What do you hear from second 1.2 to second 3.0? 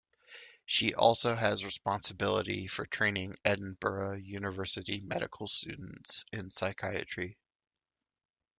has responsibility for